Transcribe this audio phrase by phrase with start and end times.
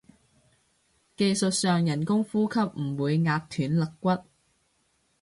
[1.15, 4.17] 技術上人工呼吸唔會壓斷肋骨